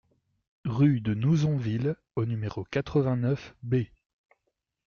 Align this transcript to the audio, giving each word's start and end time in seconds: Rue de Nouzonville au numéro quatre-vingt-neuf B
Rue 0.65 0.99
de 0.99 1.13
Nouzonville 1.13 1.95
au 2.15 2.25
numéro 2.25 2.63
quatre-vingt-neuf 2.63 3.53
B 3.61 3.83